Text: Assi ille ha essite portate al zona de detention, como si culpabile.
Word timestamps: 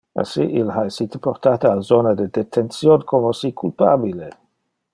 Assi 0.21 0.45
ille 0.59 0.77
ha 0.77 0.85
essite 0.91 1.19
portate 1.27 1.69
al 1.73 1.83
zona 1.89 2.13
de 2.21 2.27
detention, 2.39 3.05
como 3.13 3.35
si 3.43 3.53
culpabile. 3.63 4.31